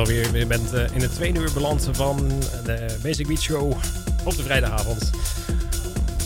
[0.00, 0.36] Alweer.
[0.36, 2.28] Je bent eh, in het tweede uur beland van
[2.64, 3.72] de Basic Beat Show
[4.24, 5.10] op de vrijdagavond.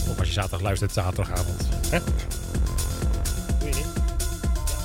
[0.09, 1.67] Of als je zaterdag luistert, zaterdagavond.
[1.89, 1.99] Hè?
[3.59, 3.85] Doe je niet?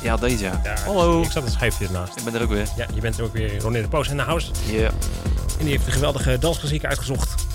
[0.02, 0.60] Ja, deze ja.
[0.84, 1.22] Hallo.
[1.22, 2.16] Ik zat een schijfje ernaast.
[2.16, 2.68] Ik ben er ook weer.
[2.76, 4.50] Ja, je bent er ook weer Ronnie de Poos in de house.
[4.66, 4.90] Ja.
[5.58, 7.46] En die heeft de geweldige dansklassiek uitgezocht.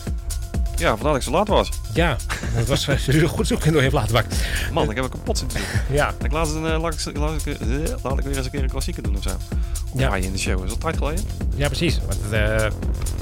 [0.76, 1.70] Ja, vandaar dat ik zo laat was.
[1.94, 2.18] Ja,
[2.68, 4.38] dat was uh, goed zoeken door heeft laten bakken.
[4.74, 5.60] Man, ik heb een kapot zitten.
[5.92, 7.68] Ja, Ik laat, een, eh, laat, ik, laat, ik, eh,
[8.04, 9.30] laat ik weer eens een keer een klassieker doen of zo.
[9.94, 10.16] Of Ja.
[10.16, 10.64] in de show.
[10.64, 11.24] Is dat tijd geleden?
[11.56, 12.00] ja precies.
[12.08, 12.58] Want, eh,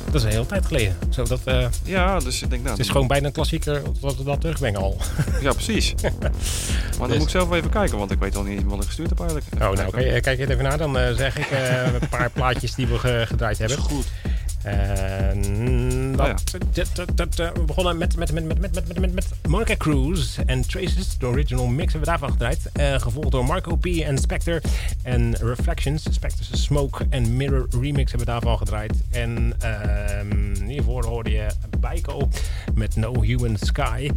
[0.05, 0.95] dat is een hele tijd geleden.
[1.09, 2.75] Zo, dat, eh, Ja, dus ik denk nou...
[2.75, 4.97] het is gewoon bijna een klassieker dat we dat terugbrengen al.
[5.41, 5.93] Ja, precies.
[6.01, 6.11] maar
[6.99, 9.09] dan Dus- moet ik zelf even kijken, want ik weet al niet wat ik gestuurd
[9.09, 9.47] heb eigenlijk.
[9.53, 10.77] Oh, nou, eh, Kijk het even na.
[10.77, 13.77] Dan eh, zeg ik eh, een paar plaatjes die we ge- gedraaid hebben.
[13.77, 14.05] Goed.
[14.63, 16.43] En dat,
[16.99, 20.67] Oh eh, we begonnen met, met, met, met, met, met, met, met Monica Cruz en
[20.67, 21.17] Traces.
[21.17, 22.69] De original mix hebben we daarvan gedraaid.
[22.73, 23.85] Eh, gevolgd door Marco P.
[23.85, 24.61] en Spectre.
[25.01, 28.93] En Reflections, Spectre's Smoke en Mirror remix hebben we daarvan gedraaid.
[29.11, 31.47] En ehm, hiervoor hoorde je
[31.79, 32.29] Baiko
[32.73, 34.09] met No Human Sky.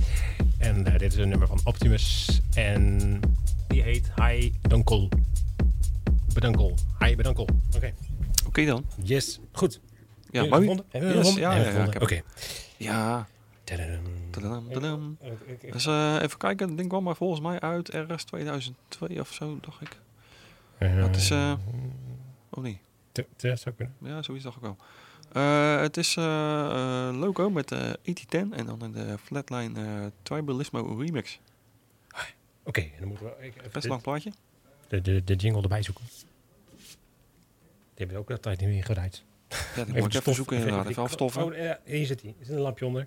[0.58, 2.40] En eh, dit is een nummer van Optimus.
[2.54, 3.20] En
[3.66, 5.08] die heet Hi Dunkel.
[6.34, 6.74] Bedankel.
[6.98, 7.48] Hi Bedankel.
[7.76, 7.92] Oké.
[8.46, 8.84] Oké dan.
[9.02, 9.40] Yes.
[9.52, 9.80] Goed.
[10.30, 10.40] Ja?
[10.40, 10.84] Hebben Yes, gevonden?
[10.90, 11.94] ja, Hebben we ja, ja, gevonden?
[11.94, 12.20] ik Oké.
[12.76, 13.26] Ja.
[13.64, 14.02] Tadadam.
[14.30, 15.16] Tadadam.
[15.20, 18.24] Ik- ik- ik- Dus eh, even kijken, het ding kwam maar volgens mij uit ergens
[18.24, 19.98] 2002 of zo, dacht ik.
[20.78, 21.52] Eh, het is, eh,
[22.50, 22.80] Oh nee,
[23.12, 23.94] te- te- zou kunnen.
[24.02, 24.76] ja, zoiets dacht ik wel.
[25.32, 26.14] Eh, het is
[27.18, 31.38] logo met eh ET10 en dan in de Flatline eh, Tribalismo remix.
[32.64, 34.32] Oké, dan moeten we ik- even Best lang plaatje.
[34.88, 36.04] de, de, de jingle erbij zoeken.
[37.94, 39.24] Die hebben we ook altijd niet meer gedraaid.
[39.48, 40.86] Ja, die moet ik even zoeken inderdaad.
[40.86, 41.44] Even afstoffen.
[41.44, 42.34] Oh, ja, hier zit hij.
[42.40, 43.06] Er zit een lampje onder.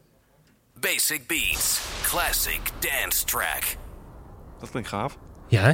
[0.80, 1.80] Basic Beats.
[2.02, 3.64] Classic dance track.
[4.60, 5.18] Dat klinkt gaaf.
[5.48, 5.74] Ja, hè?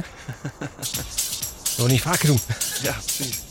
[1.76, 2.38] Dat we niet vaker doen.
[2.82, 3.45] Ja, precies.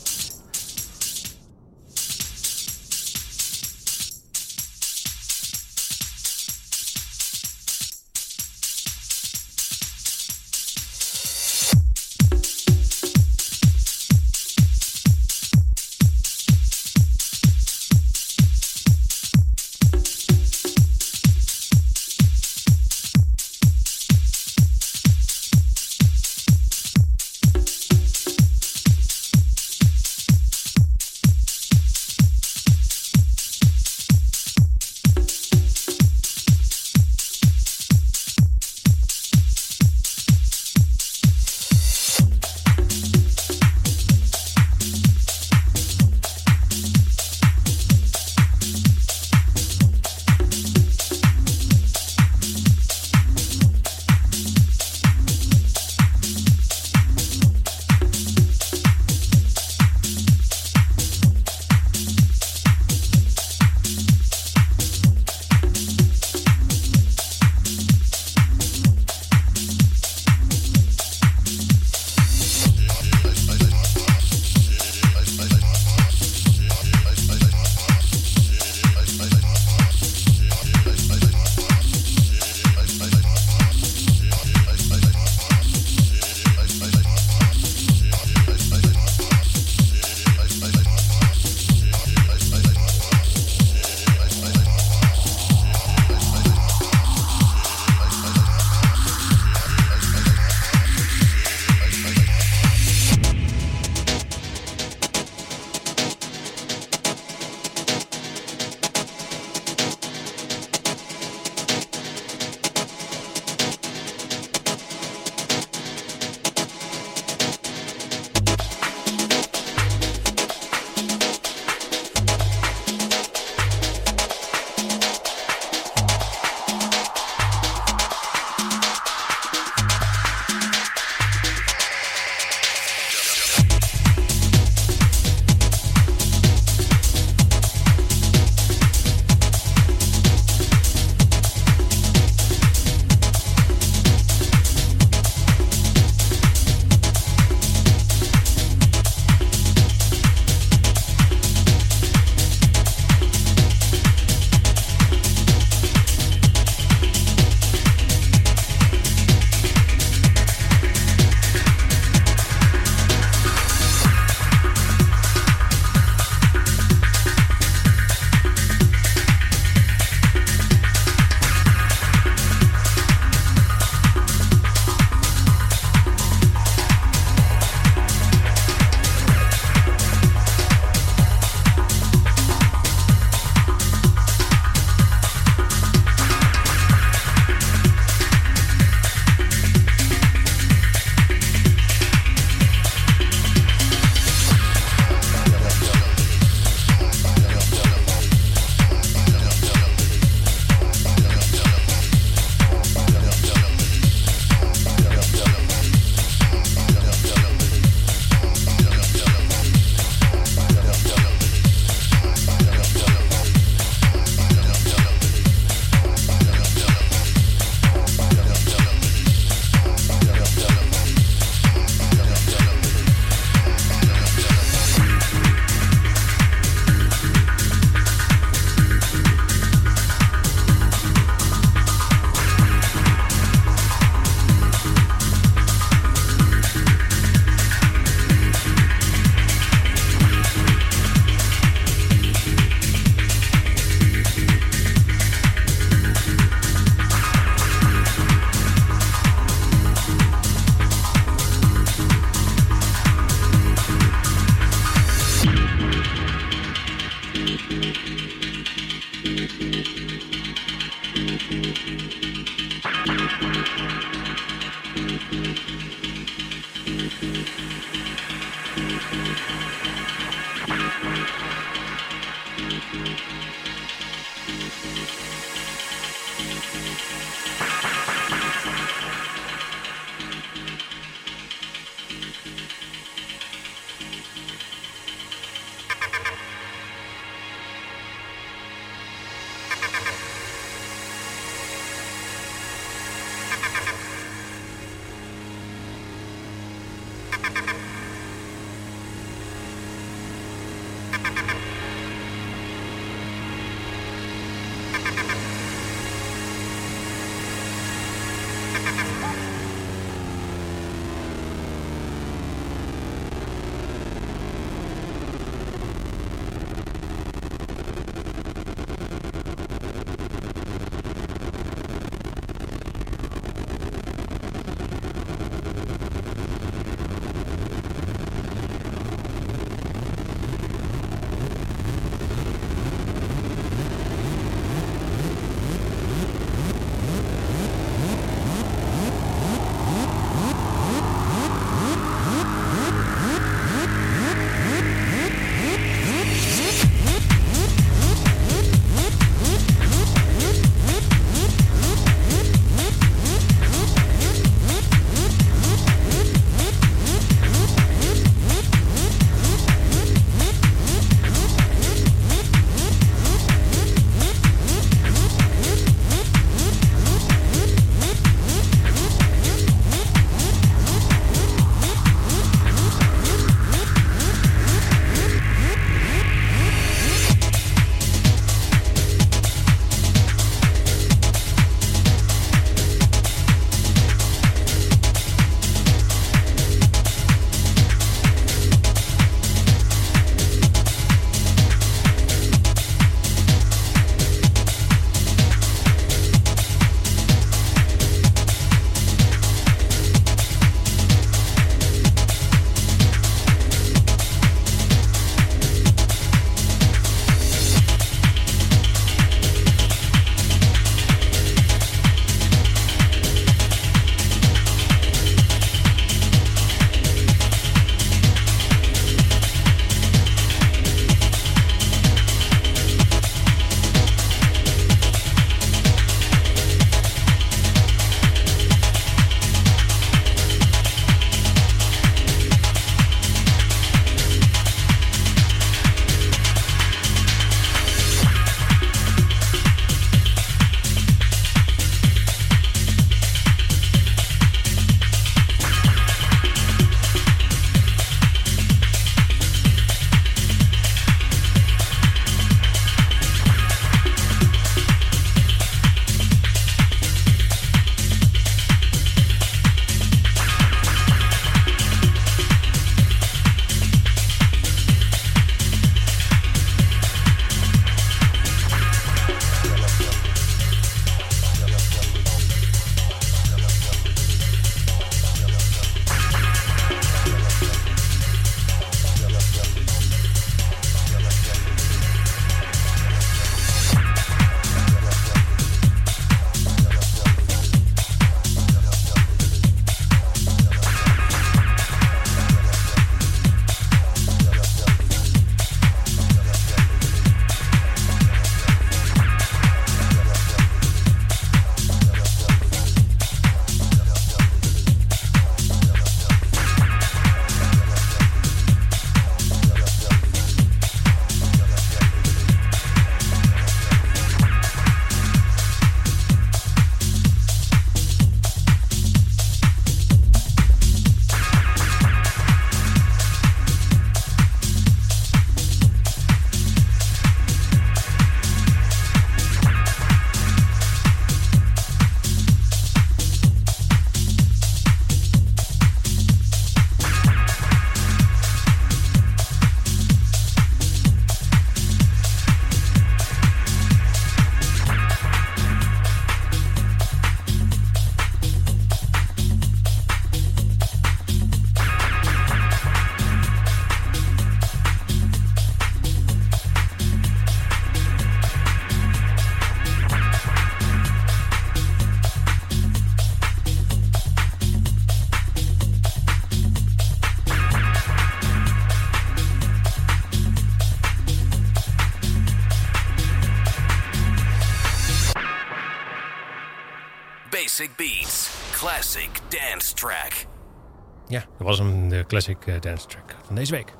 [581.66, 583.92] Dat was hem, de Classic eh, Dance Track van deze week.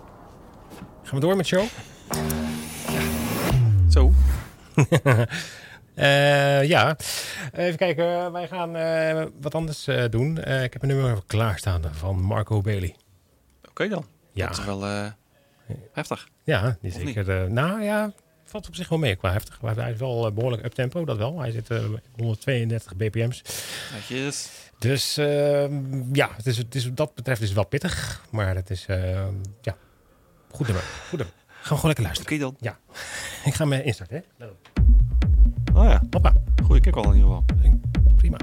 [1.02, 1.64] Gaan we door met show?
[3.90, 4.12] Zo.
[5.96, 6.96] Eh, ja,
[7.52, 8.32] even kijken.
[8.32, 10.38] Wij gaan eh, wat anders eh, doen.
[10.38, 12.96] Eh, ik heb een nummer klaarstaan van Marco Bailey.
[13.68, 14.06] Oké dan.
[14.32, 14.46] Ja.
[14.46, 15.06] Dat is wel eh,
[15.92, 16.28] heftig.
[16.44, 17.42] Ja, die Of zeker.
[17.42, 18.12] eh, nou ja,
[18.46, 19.60] valt op zich wel mee qua heftig.
[19.60, 21.40] Maar hij is wel eh, behoorlijk up-tempo, dat wel.
[21.40, 21.84] Hij zit eh,
[22.16, 23.42] 132 bpm's.
[23.92, 24.50] Netjes.
[24.78, 28.24] Dus ehm, ja, het is, het is, wat dat betreft is het wel pittig.
[28.30, 29.76] Maar het is, ehm, ja,
[30.50, 30.84] goed nummer.
[31.08, 31.34] Goed nummer.
[31.46, 32.32] Gaan we gewoon lekker luisteren.
[32.32, 32.74] Oké dan.
[33.50, 34.46] Ik ga me instarten, hè.
[35.74, 36.32] Oh ja, Hoppa,
[36.64, 37.44] goeie kick al in ieder geval.
[38.16, 38.36] prima.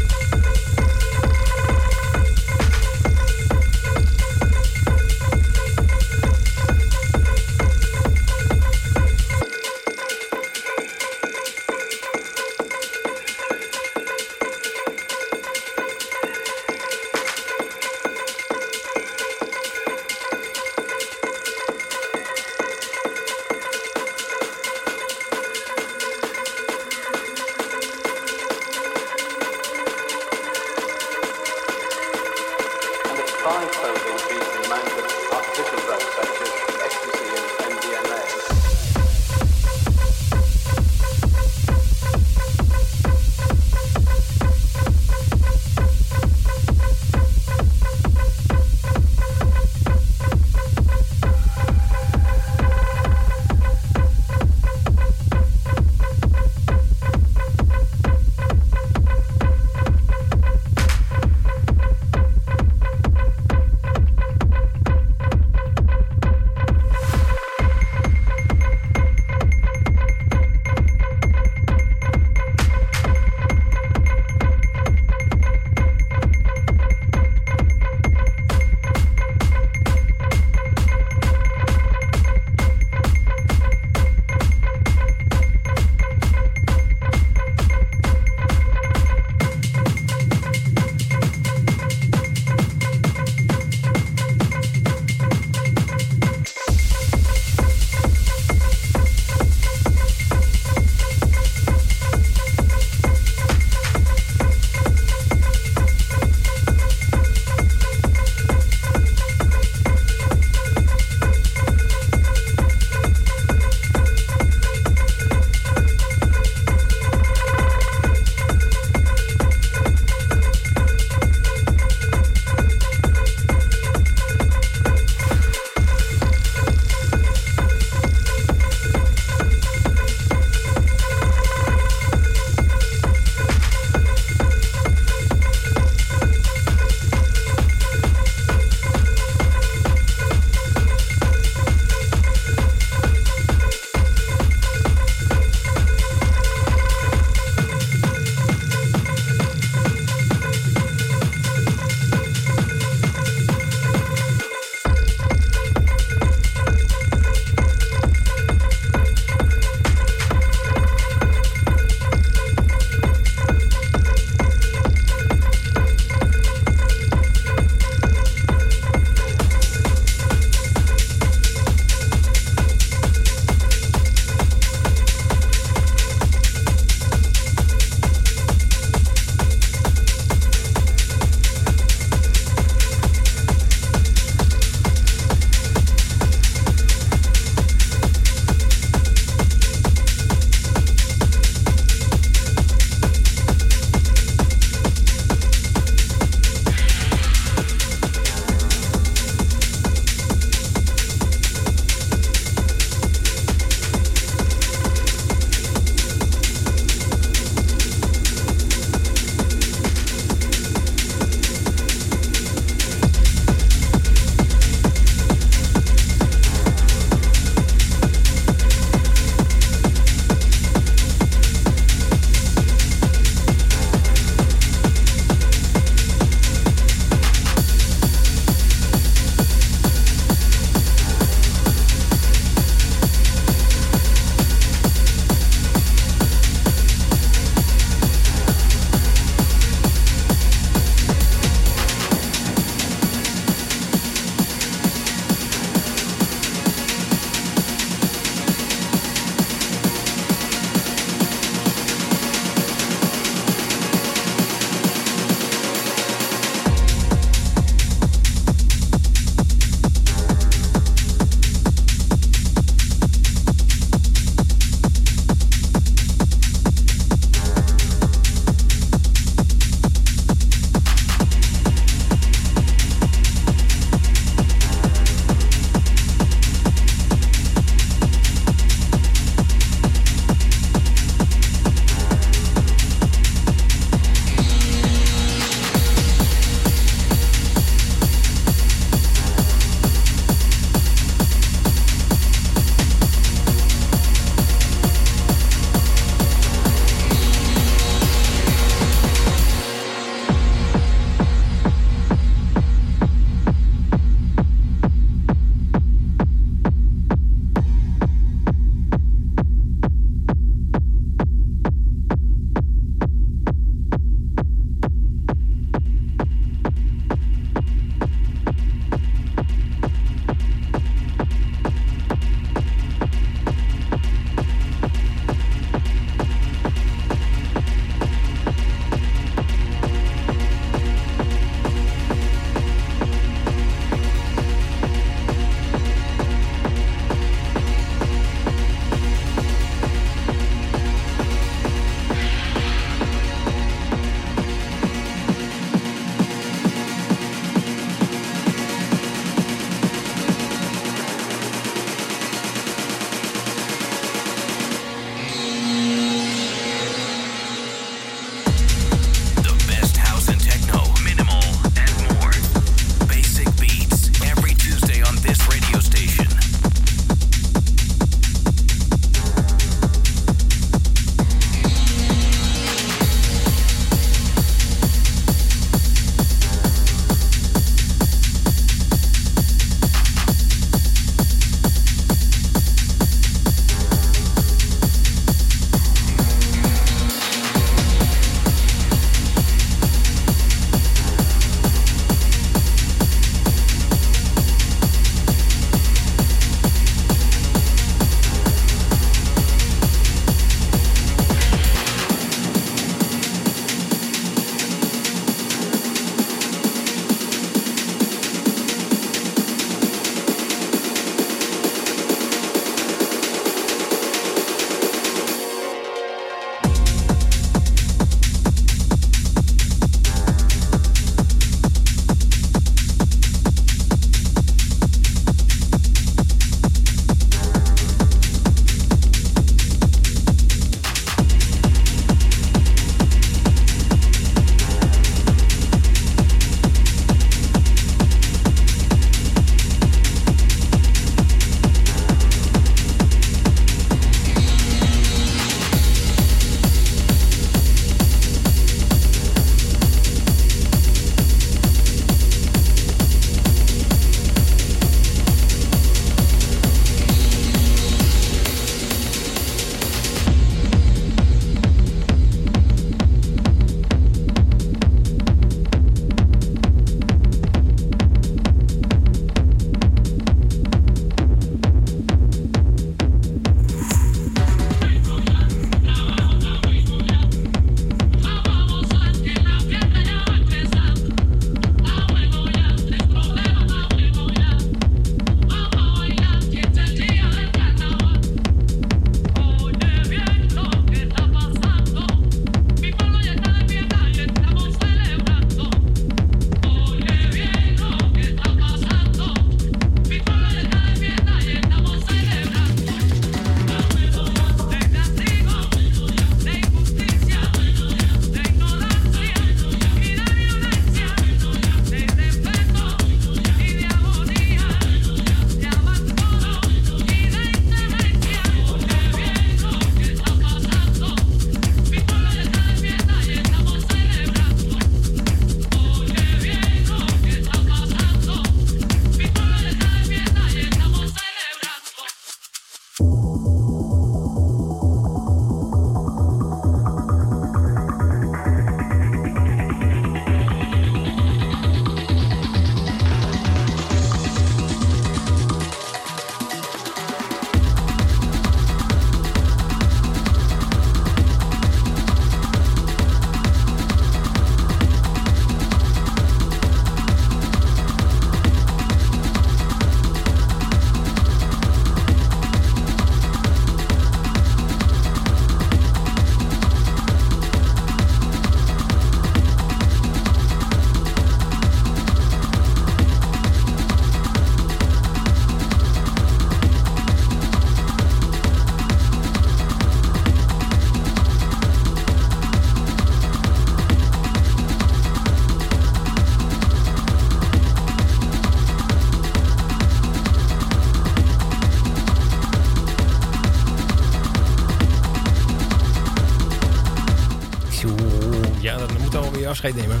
[599.62, 600.00] Afscheid nemen.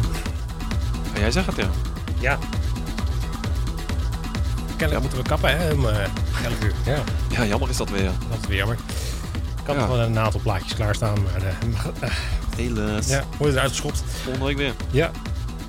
[1.14, 1.68] Ja, jij zegt het, ja.
[2.20, 2.38] Ja.
[4.76, 5.72] Kennelijk moeten we kappen, hè?
[5.72, 5.96] Om eh
[6.44, 6.72] 11 uur.
[6.84, 6.98] Ja,
[7.28, 8.04] Ja, jammer is dat weer.
[8.04, 8.76] dat is weer jammer.
[9.60, 9.80] Ik had Ja.
[9.80, 12.10] nog wel een aantal plaatjes klaarstaan, maar eh,
[12.56, 13.06] Helaas.
[13.08, 14.02] ja, wordt eruit geschopt.
[14.22, 14.72] Volgende week weer.
[14.90, 15.10] Ja.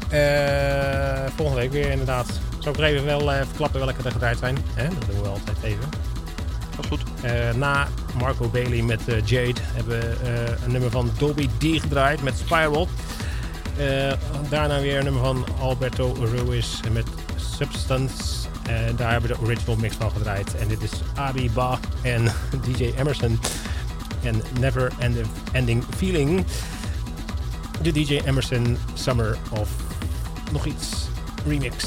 [0.10, 2.28] Eh, volgende week weer inderdaad.
[2.60, 4.58] Zal ik er even wel eh, verklappen welke er gedraaid zijn?
[4.74, 4.88] Hè?
[4.88, 5.90] Dat doen we altijd even.
[6.76, 7.04] Dat is goed.
[7.22, 7.88] Eh, na
[8.20, 12.38] Marco Bailey met eh, Jade hebben we eh, een nummer van Dobby D gedraaid met
[12.38, 12.88] Spiral.
[13.78, 14.14] Eh,
[14.50, 17.06] daarna weer een nummer van Alberto Ruiz met
[17.36, 18.48] Substance.
[18.68, 20.56] En daar hebben we de original mix van gedraaid.
[20.56, 22.24] En dit is Abi Ba en
[22.66, 23.40] DJ Emerson.
[24.24, 25.18] En Never End-
[25.52, 26.46] Ending Feeling.
[27.82, 29.70] De DJ Emerson Summer of
[30.52, 30.88] nog iets
[31.48, 31.86] remix.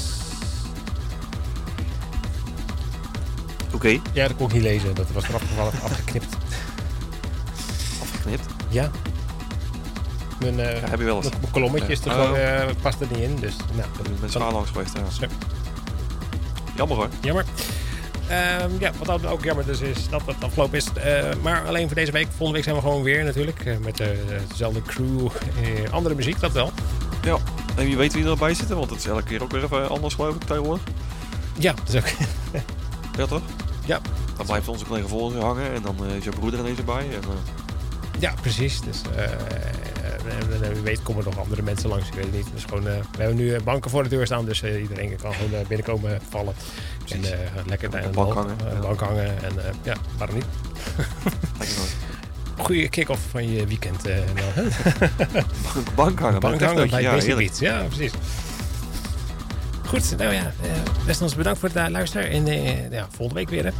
[3.72, 4.94] Oké, Ja, dat kon ik niet lezen.
[4.94, 5.42] Dat was eraf
[5.84, 6.36] afgeknipt.
[8.02, 8.46] afgeknipt.
[8.68, 8.90] Ja.
[10.40, 11.28] Mijn, eh Ja, heb je wel eens.
[11.40, 13.36] mijn kolommetje is er gewoon, eh, past er niet in.
[13.40, 15.26] Dus nou, Ik ben zwaar langs geweest, ja.
[16.76, 17.08] Jammer hoor.
[17.20, 17.44] jammer.
[18.28, 20.86] Ehm, ja, wat ook- ook jammer dus is dat het afgelopen is.
[20.92, 22.26] Eh, maar alleen voor deze week.
[22.26, 23.78] Volgende week zijn we gewoon weer natuurlijk.
[23.82, 24.02] met
[24.48, 25.28] dezelfde crew.
[25.90, 26.72] andere muziek, dat wel.
[27.22, 27.36] Ja.
[27.76, 30.14] En wie weet wie erbij zitten, want het is elke keer ook weer even anders
[30.14, 30.82] geloof ik tegenwoordig.
[31.58, 32.08] Ja, dat is ook.
[33.18, 33.40] Ja toch?
[33.84, 34.00] Ja.
[34.36, 37.06] Dan blijft onze collega volgen hangen en dan is je broeder ineens erbij.
[37.12, 37.20] En,
[38.18, 38.80] ja, precies.
[38.80, 39.30] Dus eh, eh,
[40.62, 42.06] eh, wie weet komen er nog andere mensen langs.
[42.06, 42.46] Ik weet het niet.
[42.52, 44.44] Dus gewoon, we hebben nu banken voor de deur staan.
[44.44, 46.54] Dus iedereen kan gewoon binnenkomen vallen.
[47.04, 47.30] Precies.
[47.30, 49.42] En lekker de een bank hangen, bank hangen.
[49.42, 49.52] En
[49.82, 50.44] ja, waarom niet?
[52.56, 54.02] Goede kick-off van je weekend.
[54.04, 54.62] Mel, hè?
[55.74, 56.40] Bank, bank hangen.
[56.40, 57.18] Bank bij hangen bij ja.
[57.58, 58.12] Ja, precies.
[59.86, 60.52] Goed, nou ja.
[61.06, 62.30] best ons bedankt voor het luisteren.
[62.30, 62.46] En
[62.90, 63.64] ja, volgende week weer.
[63.64, 63.70] Hè.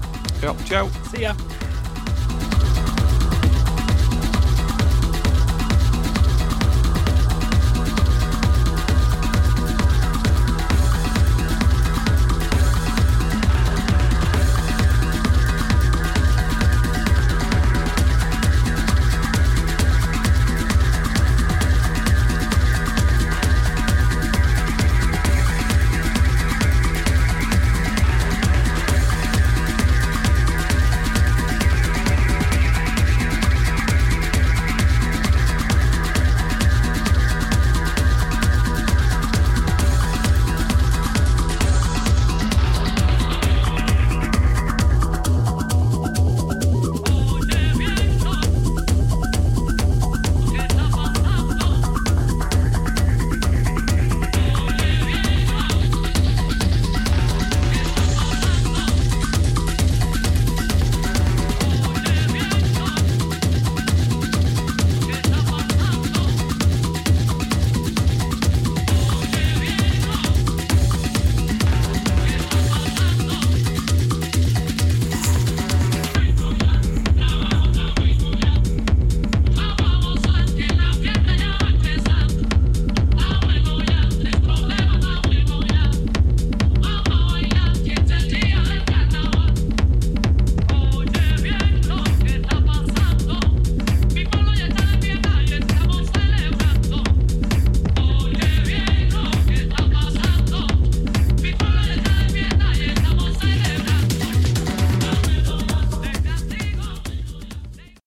[0.40, 0.88] Ja, ciao.
[1.12, 1.34] See ya.